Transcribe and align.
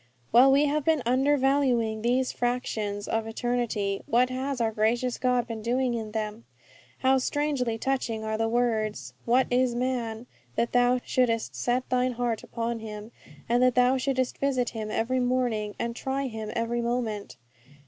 While 0.31 0.51
we 0.51 0.65
have 0.65 0.83
been 0.83 1.03
undervaluing 1.05 2.01
these 2.01 2.31
fractions 2.31 3.07
of 3.07 3.27
eternity, 3.27 4.01
what 4.07 4.31
has 4.31 4.59
our 4.59 4.71
gracious 4.71 5.19
God 5.19 5.45
been 5.45 5.61
doing 5.61 5.93
in 5.93 6.09
them? 6.09 6.43
How 7.01 7.19
strangely 7.19 7.77
touching 7.77 8.23
are 8.23 8.35
the 8.35 8.49
words, 8.49 9.13
'What 9.25 9.45
is 9.51 9.75
man, 9.75 10.25
that 10.55 10.71
Thou 10.71 11.01
shouldest 11.05 11.53
set 11.55 11.87
Thine 11.89 12.13
heart 12.13 12.43
upon 12.43 12.79
him, 12.79 13.11
and 13.47 13.61
that 13.61 13.75
Thou 13.75 13.97
shouldest 13.97 14.39
visit 14.39 14.69
him 14.69 14.89
every 14.89 15.19
morning, 15.19 15.75
and 15.77 15.93
_try 15.93 16.27
him 16.27 16.51
every 16.55 16.81
moment? 16.81 17.37